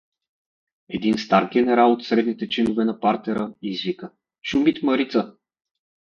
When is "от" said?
1.93-2.05